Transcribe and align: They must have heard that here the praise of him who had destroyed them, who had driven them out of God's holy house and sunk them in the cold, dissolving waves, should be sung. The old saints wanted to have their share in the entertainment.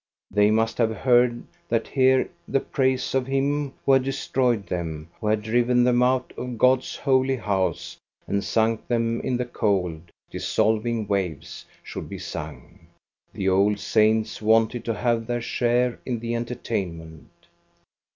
They 0.31 0.49
must 0.49 0.79
have 0.79 0.95
heard 0.97 1.43
that 1.69 1.87
here 1.89 2.27
the 2.47 2.59
praise 2.59 3.13
of 3.13 3.27
him 3.27 3.75
who 3.85 3.91
had 3.91 4.03
destroyed 4.03 4.65
them, 4.65 5.11
who 5.19 5.27
had 5.27 5.43
driven 5.43 5.83
them 5.83 6.01
out 6.01 6.33
of 6.35 6.57
God's 6.57 6.95
holy 6.95 7.35
house 7.35 7.97
and 8.25 8.43
sunk 8.43 8.87
them 8.87 9.21
in 9.21 9.37
the 9.37 9.45
cold, 9.45 10.09
dissolving 10.31 11.05
waves, 11.07 11.67
should 11.83 12.09
be 12.09 12.17
sung. 12.17 12.79
The 13.31 13.47
old 13.49 13.79
saints 13.79 14.41
wanted 14.41 14.83
to 14.85 14.95
have 14.95 15.27
their 15.27 15.39
share 15.39 15.99
in 16.03 16.17
the 16.19 16.33
entertainment. 16.33 17.29